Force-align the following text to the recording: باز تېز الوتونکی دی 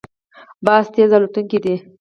باز 0.65 0.85
تېز 0.95 1.09
الوتونکی 1.15 1.57
دی 1.63 1.75